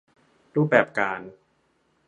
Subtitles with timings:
[0.55, 1.21] รูปแบบการ